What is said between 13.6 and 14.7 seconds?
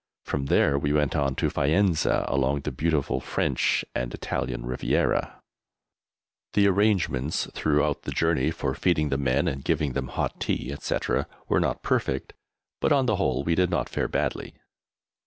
not fare badly.